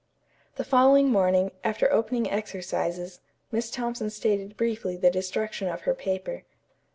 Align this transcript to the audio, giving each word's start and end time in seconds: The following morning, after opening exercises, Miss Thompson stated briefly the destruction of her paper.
The 0.55 0.63
following 0.63 1.09
morning, 1.09 1.51
after 1.63 1.93
opening 1.93 2.27
exercises, 2.27 3.19
Miss 3.51 3.69
Thompson 3.69 4.09
stated 4.09 4.57
briefly 4.57 4.97
the 4.97 5.11
destruction 5.11 5.67
of 5.67 5.81
her 5.81 5.93
paper. 5.93 6.41